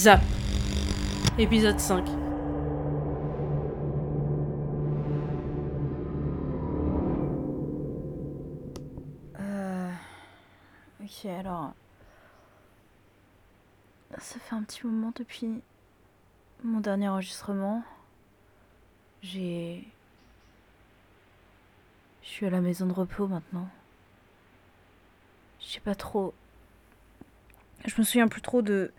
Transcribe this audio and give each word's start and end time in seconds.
Zap. 0.00 0.22
Épisode 1.36 1.78
5. 1.78 2.08
Euh... 9.38 9.92
Ok, 11.02 11.26
alors... 11.26 11.74
Ça 14.16 14.38
fait 14.38 14.54
un 14.54 14.62
petit 14.62 14.86
moment 14.86 15.12
depuis 15.14 15.60
mon 16.64 16.80
dernier 16.80 17.10
enregistrement. 17.10 17.84
J'ai... 19.20 19.86
Je 22.22 22.28
suis 22.28 22.46
à 22.46 22.50
la 22.50 22.62
maison 22.62 22.86
de 22.86 22.94
repos 22.94 23.26
maintenant. 23.26 23.68
Je 25.60 25.66
sais 25.66 25.80
pas 25.80 25.94
trop... 25.94 26.32
Je 27.84 27.94
me 27.98 28.02
souviens 28.02 28.28
plus 28.28 28.40
trop 28.40 28.62
de 28.62 28.94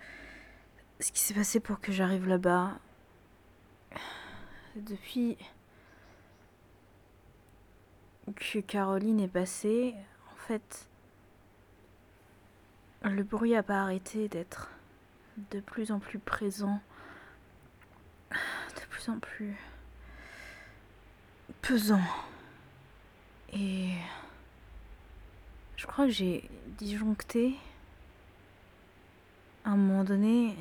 ce 1.01 1.11
qui 1.11 1.19
s'est 1.19 1.33
passé 1.33 1.59
pour 1.59 1.81
que 1.81 1.91
j'arrive 1.91 2.27
là-bas. 2.27 2.77
Depuis 4.75 5.37
que 8.35 8.59
Caroline 8.59 9.19
est 9.19 9.27
passée, 9.27 9.95
en 10.31 10.35
fait, 10.35 10.87
le 13.03 13.23
bruit 13.23 13.55
a 13.55 13.63
pas 13.63 13.81
arrêté 13.81 14.29
d'être 14.29 14.69
de 15.49 15.59
plus 15.59 15.91
en 15.91 15.99
plus 15.99 16.19
présent, 16.19 16.79
de 18.31 18.85
plus 18.89 19.09
en 19.09 19.20
plus 19.20 19.55
pesant. 21.61 22.01
Et 23.53 23.89
je 25.76 25.87
crois 25.87 26.05
que 26.05 26.11
j'ai 26.11 26.49
disjoncté 26.77 27.57
à 29.65 29.71
un 29.71 29.76
moment 29.76 30.04
donné. 30.04 30.55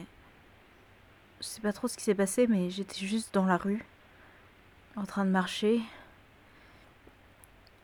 Je 1.41 1.47
sais 1.47 1.61
pas 1.63 1.73
trop 1.73 1.89
ce 1.89 1.97
qui 1.97 2.05
s'est 2.05 2.15
passé, 2.15 2.47
mais 2.47 2.69
j'étais 2.69 3.07
juste 3.07 3.33
dans 3.33 3.47
la 3.47 3.57
rue, 3.57 3.83
en 4.97 5.07
train 5.07 5.25
de 5.25 5.31
marcher. 5.31 5.81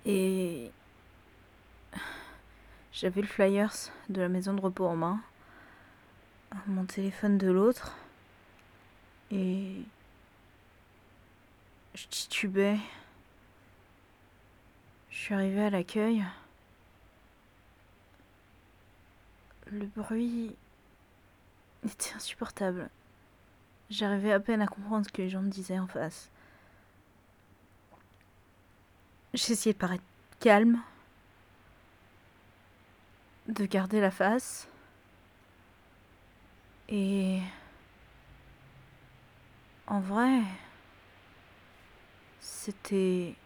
Et 0.04 0.70
j'avais 2.92 3.22
le 3.22 3.26
flyers 3.26 3.90
de 4.10 4.20
la 4.20 4.28
maison 4.28 4.52
de 4.52 4.60
repos 4.60 4.86
en 4.86 4.96
main, 4.96 5.20
mon 6.66 6.84
téléphone 6.84 7.38
de 7.38 7.50
l'autre, 7.50 7.96
et 9.30 9.82
je 11.94 12.06
titubais. 12.08 12.78
Je 15.10 15.16
suis 15.16 15.34
arrivée 15.34 15.64
à 15.64 15.70
l'accueil. 15.70 16.24
Le 19.72 19.86
bruit 19.86 20.54
était 21.84 22.12
insupportable. 22.14 22.90
J'arrivais 23.88 24.32
à 24.32 24.40
peine 24.40 24.62
à 24.62 24.66
comprendre 24.66 25.06
ce 25.06 25.12
que 25.12 25.22
les 25.22 25.28
gens 25.28 25.42
me 25.42 25.50
disaient 25.50 25.78
en 25.78 25.86
face. 25.86 26.30
J'essayais 29.32 29.74
de 29.74 29.78
paraître 29.78 30.02
calme, 30.40 30.80
de 33.48 33.64
garder 33.66 34.00
la 34.00 34.10
face. 34.10 34.68
Et 36.88 37.40
en 39.86 40.00
vrai, 40.00 40.42
c'était 42.40 43.36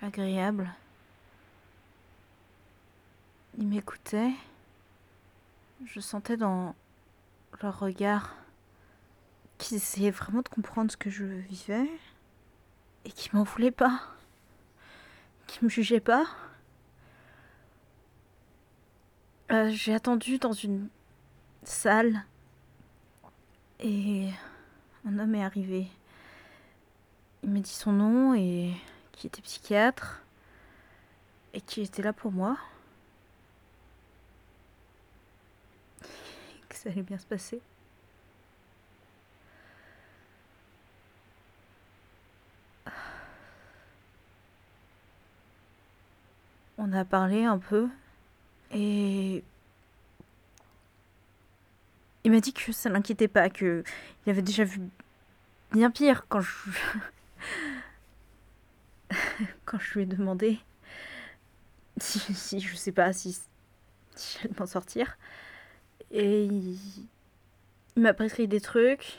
agréable. 0.00 0.72
Ils 3.56 3.66
m'écoutaient. 3.66 4.34
Je 5.86 5.98
sentais 5.98 6.36
dans 6.36 6.76
leur 7.62 7.80
regard 7.80 8.36
qu'ils 9.58 9.76
essayaient 9.76 10.10
vraiment 10.10 10.42
de 10.42 10.48
comprendre 10.48 10.90
ce 10.90 10.96
que 10.96 11.10
je 11.10 11.24
vivais 11.24 11.88
et 13.04 13.10
qu'ils 13.10 13.34
m'en 13.36 13.42
voulaient 13.42 13.70
pas, 13.70 14.00
qu'ils 15.46 15.64
me 15.64 15.68
jugeaient 15.68 16.00
pas. 16.00 16.26
Euh, 19.50 19.70
J'ai 19.70 19.94
attendu 19.94 20.38
dans 20.38 20.52
une 20.52 20.88
salle 21.64 22.24
et 23.80 24.28
un 25.06 25.18
homme 25.18 25.34
est 25.34 25.44
arrivé. 25.44 25.88
Il 27.42 27.50
m'a 27.50 27.60
dit 27.60 27.70
son 27.70 27.92
nom 27.92 28.34
et 28.34 28.74
qui 29.12 29.26
était 29.26 29.42
psychiatre 29.42 30.22
et 31.54 31.60
qui 31.60 31.82
était 31.82 32.02
là 32.02 32.12
pour 32.12 32.32
moi. 32.32 32.56
Que 36.68 36.76
ça 36.76 36.90
allait 36.90 37.02
bien 37.02 37.18
se 37.18 37.26
passer. 37.26 37.60
On 46.78 46.92
a 46.92 47.04
parlé 47.04 47.44
un 47.44 47.58
peu 47.58 47.88
et 48.72 49.42
il 52.24 52.30
m'a 52.30 52.40
dit 52.40 52.52
que 52.52 52.72
ça 52.72 52.88
l'inquiétait 52.88 53.28
pas, 53.28 53.50
que 53.50 53.82
il 54.26 54.30
avait 54.30 54.42
déjà 54.42 54.64
vu 54.64 54.80
bien 55.72 55.90
pire 55.90 56.26
quand 56.28 56.40
je 56.40 56.70
quand 59.64 59.78
je 59.78 59.94
lui 59.94 60.02
ai 60.02 60.06
demandé 60.06 60.58
si, 61.98 62.18
si 62.34 62.60
je 62.60 62.76
sais 62.76 62.92
pas 62.92 63.12
si, 63.12 63.38
j'allais 64.16 64.54
m'en 64.58 64.66
sortir. 64.66 65.18
Et 66.10 66.44
il, 66.44 66.78
il 67.96 68.02
m'a 68.02 68.14
prescrit 68.14 68.46
des 68.46 68.60
trucs. 68.60 69.18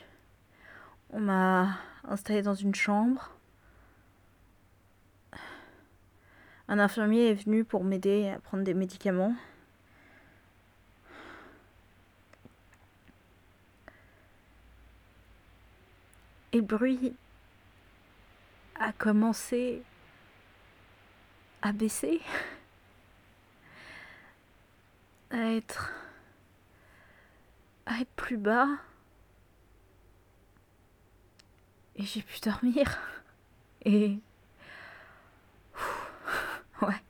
On 1.11 1.19
m'a 1.19 1.77
installé 2.07 2.41
dans 2.41 2.55
une 2.55 2.75
chambre. 2.75 3.31
Un 6.71 6.77
infirmier 6.77 7.31
est 7.31 7.33
venu 7.33 7.65
pour 7.65 7.83
m'aider 7.83 8.29
à 8.29 8.37
prendre 8.37 8.63
des 8.63 8.75
médicaments. 8.75 9.35
Et 16.53 16.57
le 16.57 16.61
bruit 16.61 17.15
a 18.79 18.91
commencé 18.91 19.81
à 21.63 21.71
baisser, 21.71 22.21
à 25.31 25.53
être, 25.53 25.91
à 27.87 27.99
être 27.99 28.11
plus 28.15 28.37
bas. 28.37 28.67
Et 31.95 32.03
j'ai 32.03 32.21
pu 32.21 32.39
dormir. 32.41 32.99
Et... 33.85 34.19
Ouais. 36.87 37.01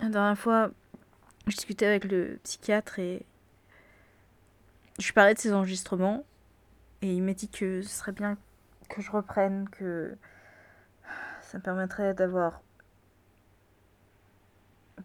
La 0.00 0.08
dernière 0.10 0.38
fois, 0.38 0.70
je 1.46 1.56
discutais 1.56 1.86
avec 1.86 2.04
le 2.04 2.38
psychiatre 2.42 2.98
et 2.98 3.24
je 4.98 5.12
parlais 5.12 5.34
de 5.34 5.38
ces 5.38 5.52
enregistrements 5.52 6.24
et 7.00 7.14
il 7.14 7.22
m'a 7.22 7.32
dit 7.32 7.48
que 7.48 7.80
ce 7.82 7.88
serait 7.88 8.12
bien 8.12 8.36
que 8.88 9.00
je 9.00 9.10
reprenne, 9.10 9.68
que 9.70 10.16
ça 11.42 11.58
me 11.58 11.62
permettrait 11.62 12.12
d'avoir 12.12 12.60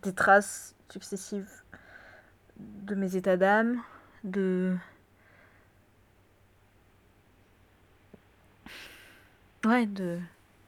des 0.02 0.14
traces 0.14 0.76
successives 0.90 1.64
de 2.58 2.96
mes 2.96 3.16
états 3.16 3.38
d'âme, 3.38 3.81
de... 4.24 4.76
Ouais, 9.66 9.86
de 9.86 10.19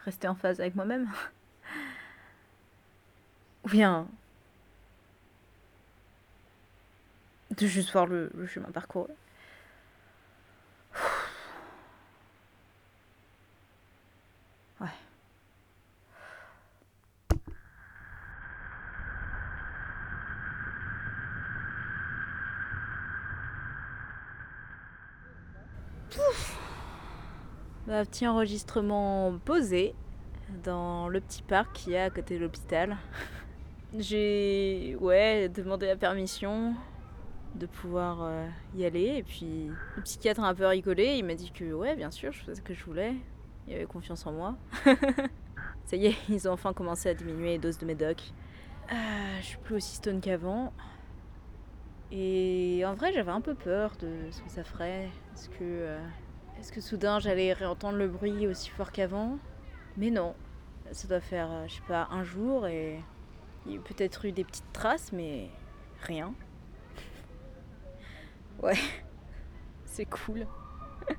rester 0.05 0.27
en 0.27 0.35
phase 0.35 0.59
avec 0.59 0.75
moi-même. 0.75 1.09
Ou 3.63 3.69
bien 3.69 4.07
de 7.57 7.67
juste 7.67 7.91
voir 7.91 8.07
le, 8.07 8.31
chemin 8.47 8.71
parcouru. 8.71 9.09
Ouais. 14.79 14.87
Bah, 27.87 28.05
petit 28.05 28.27
enregistrement 28.27 29.39
posé 29.43 29.95
dans 30.63 31.07
le 31.07 31.19
petit 31.19 31.41
parc 31.41 31.73
qu'il 31.73 31.93
y 31.93 31.97
a 31.97 32.05
à 32.05 32.09
côté 32.09 32.35
de 32.37 32.43
l'hôpital. 32.43 32.97
J'ai 33.97 34.95
ouais, 34.99 35.49
demandé 35.49 35.87
la 35.87 35.95
permission 35.95 36.75
de 37.55 37.65
pouvoir 37.65 38.19
euh, 38.21 38.47
y 38.75 38.85
aller 38.85 39.17
et 39.17 39.23
puis 39.23 39.69
le 39.95 40.01
psychiatre 40.03 40.41
a 40.41 40.47
un 40.47 40.55
peu 40.55 40.65
rigolé, 40.65 41.15
il 41.17 41.25
m'a 41.25 41.35
dit 41.35 41.51
que 41.51 41.73
ouais, 41.73 41.95
bien 41.95 42.11
sûr, 42.11 42.31
je 42.31 42.39
faisais 42.39 42.55
ce 42.55 42.61
que 42.61 42.73
je 42.73 42.85
voulais. 42.85 43.15
Il 43.67 43.73
avait 43.73 43.85
confiance 43.85 44.25
en 44.25 44.31
moi. 44.31 44.55
Ça 45.85 45.95
y 45.95 46.05
est, 46.05 46.15
ils 46.29 46.47
ont 46.47 46.53
enfin 46.53 46.73
commencé 46.73 47.09
à 47.09 47.13
diminuer 47.13 47.49
les 47.49 47.57
doses 47.57 47.77
de 47.77 47.85
médoc. 47.85 48.31
Euh, 48.91 48.95
je 49.41 49.45
suis 49.45 49.57
plus 49.57 49.75
aussi 49.75 49.95
stone 49.95 50.21
qu'avant. 50.21 50.71
Et 52.11 52.83
en 52.85 52.93
vrai, 52.93 53.11
j'avais 53.13 53.31
un 53.31 53.41
peu 53.41 53.55
peur 53.55 53.93
de 53.99 54.29
ce 54.31 54.41
que 54.41 54.49
ça 54.49 54.63
ferait. 54.63 55.09
Est-ce 55.33 55.49
que, 55.49 55.55
euh, 55.61 55.99
est-ce 56.61 56.71
que 56.71 56.79
soudain 56.79 57.19
j'allais 57.19 57.53
réentendre 57.53 57.97
le 57.97 58.07
bruit 58.07 58.45
aussi 58.45 58.69
fort 58.69 58.91
qu'avant? 58.91 59.39
Mais 59.97 60.11
non. 60.11 60.35
Ça 60.91 61.07
doit 61.07 61.21
faire, 61.21 61.49
euh, 61.51 61.67
je 61.67 61.75
sais 61.75 61.81
pas, 61.87 62.07
un 62.11 62.23
jour 62.23 62.67
et 62.67 62.99
il 63.65 63.73
y 63.73 63.77
a 63.77 63.81
peut-être 63.81 64.25
eu 64.25 64.31
des 64.31 64.43
petites 64.43 64.71
traces, 64.73 65.11
mais 65.11 65.49
rien. 66.01 66.33
Ouais, 68.61 68.77
c'est 69.85 70.05
cool. 70.05 70.45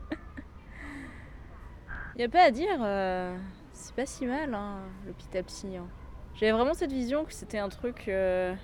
y 2.16 2.22
a 2.22 2.28
pas 2.28 2.42
à 2.44 2.50
dire, 2.50 2.78
euh, 2.80 3.36
c'est 3.72 3.94
pas 3.94 4.06
si 4.06 4.26
mal, 4.26 4.54
hein, 4.54 4.80
l'hôpital 5.06 5.44
psy. 5.44 5.76
hein. 5.76 5.88
J'avais 6.34 6.52
vraiment 6.52 6.74
cette 6.74 6.92
vision 6.92 7.24
que 7.24 7.32
c'était 7.32 7.58
un 7.58 7.68
truc 7.68 8.04
euh, 8.08 8.54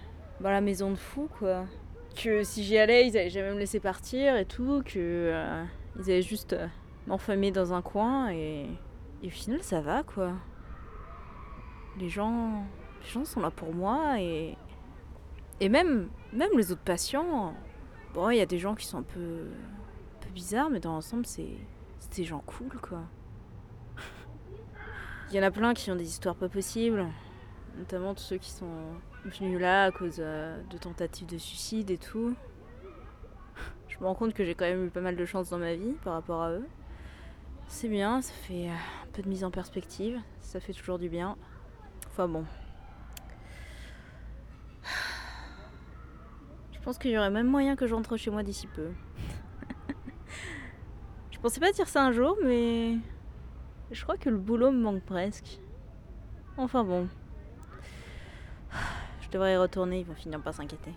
dans 0.40 0.50
la 0.50 0.60
maison 0.60 0.90
de 0.90 0.96
fou, 0.96 1.28
quoi. 1.38 1.66
Que 2.16 2.42
si 2.44 2.64
j'y 2.64 2.78
allais, 2.78 3.06
ils 3.08 3.16
allaient 3.16 3.30
jamais 3.30 3.52
me 3.52 3.58
laisser 3.58 3.80
partir 3.80 4.36
et 4.36 4.44
tout, 4.44 4.82
que 4.84 4.98
euh, 4.98 5.64
ils 5.98 6.04
allaient 6.04 6.22
juste 6.22 6.52
euh, 6.52 6.66
m'enfermer 7.06 7.50
dans 7.50 7.72
un 7.72 7.82
coin 7.82 8.30
et, 8.30 8.66
et 9.22 9.26
au 9.26 9.30
final, 9.30 9.62
ça 9.62 9.80
va, 9.80 10.02
quoi. 10.02 10.32
Les 11.98 12.08
gens, 12.08 12.64
les 13.02 13.08
gens 13.08 13.24
sont 13.24 13.40
là 13.40 13.50
pour 13.50 13.74
moi 13.74 14.20
et 14.20 14.56
même 15.68 16.08
même 16.32 16.50
les 16.56 16.70
autres 16.70 16.82
patients. 16.82 17.54
Bon, 18.14 18.30
il 18.30 18.36
y 18.36 18.40
a 18.40 18.46
des 18.46 18.58
gens 18.58 18.74
qui 18.74 18.86
sont 18.86 18.98
un 18.98 19.02
peu 19.02 19.46
peu 20.20 20.30
bizarres, 20.30 20.70
mais 20.70 20.80
dans 20.80 20.92
l'ensemble, 20.92 21.26
c'est 21.26 21.56
c'est 21.98 22.14
des 22.14 22.24
gens 22.24 22.42
cool, 22.46 22.80
quoi. 22.80 23.00
Il 25.30 25.36
y 25.36 25.40
en 25.40 25.42
a 25.42 25.50
plein 25.50 25.74
qui 25.74 25.90
ont 25.90 25.96
des 25.96 26.08
histoires 26.08 26.36
pas 26.36 26.48
possibles, 26.48 27.04
notamment 27.76 28.14
tous 28.14 28.22
ceux 28.22 28.38
qui 28.38 28.50
sont 28.50 28.66
venus 29.24 29.60
là 29.60 29.84
à 29.84 29.90
cause 29.90 30.16
euh, 30.20 30.62
de 30.70 30.78
tentatives 30.78 31.26
de 31.26 31.36
suicide 31.36 31.90
et 31.90 31.98
tout. 31.98 32.34
Je 33.98 34.04
me 34.04 34.08
rends 34.08 34.14
compte 34.14 34.32
que 34.32 34.44
j'ai 34.44 34.54
quand 34.54 34.64
même 34.64 34.86
eu 34.86 34.90
pas 34.90 35.00
mal 35.00 35.16
de 35.16 35.24
chance 35.24 35.50
dans 35.50 35.58
ma 35.58 35.74
vie 35.74 35.94
par 36.04 36.12
rapport 36.12 36.40
à 36.42 36.52
eux. 36.52 36.68
C'est 37.66 37.88
bien, 37.88 38.22
ça 38.22 38.32
fait 38.32 38.68
euh, 38.68 38.72
un 38.72 39.06
peu 39.12 39.22
de 39.22 39.28
mise 39.28 39.42
en 39.42 39.50
perspective, 39.50 40.20
ça 40.40 40.60
fait 40.60 40.72
toujours 40.72 41.00
du 41.00 41.08
bien. 41.08 41.36
Enfin 42.06 42.28
bon. 42.28 42.44
Je 46.72 46.78
pense 46.84 46.96
qu'il 46.96 47.10
y 47.10 47.18
aurait 47.18 47.30
même 47.30 47.48
moyen 47.48 47.74
que 47.74 47.86
je 47.88 47.94
rentre 47.94 48.16
chez 48.16 48.30
moi 48.30 48.44
d'ici 48.44 48.68
peu. 48.68 48.88
je 51.32 51.38
pensais 51.40 51.58
pas 51.58 51.72
dire 51.72 51.88
ça 51.88 52.04
un 52.04 52.12
jour, 52.12 52.38
mais 52.44 52.96
je 53.90 54.02
crois 54.02 54.16
que 54.16 54.30
le 54.30 54.38
boulot 54.38 54.70
me 54.70 54.80
manque 54.80 55.02
presque. 55.02 55.58
Enfin 56.56 56.84
bon. 56.84 57.08
Je 59.20 59.28
devrais 59.30 59.54
y 59.54 59.56
retourner, 59.56 60.00
ils 60.00 60.06
vont 60.06 60.14
finir 60.14 60.40
par 60.40 60.54
s'inquiéter. 60.54 60.92